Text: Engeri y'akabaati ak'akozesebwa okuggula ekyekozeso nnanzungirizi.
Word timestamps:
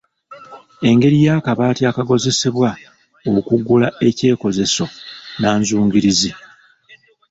Engeri 0.89 1.17
y'akabaati 1.25 1.83
ak'akozesebwa 1.89 2.69
okuggula 3.37 3.87
ekyekozeso 4.07 4.85
nnanzungirizi. 4.91 6.31